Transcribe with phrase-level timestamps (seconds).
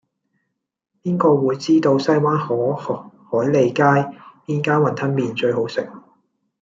[1.03, 2.73] 邊個會知道西灣河
[3.29, 3.83] 海利街
[4.47, 5.91] 邊間雲吞麵最好食